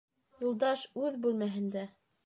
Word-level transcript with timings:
Юлдаш 0.45 0.87
үҙ 1.03 1.21
бүлмәһендә. 1.27 1.89